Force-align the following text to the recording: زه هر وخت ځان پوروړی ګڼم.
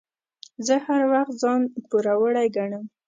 زه 0.65 0.75
هر 0.85 1.01
وخت 1.13 1.33
ځان 1.41 1.61
پوروړی 1.89 2.47
ګڼم. 2.55 2.85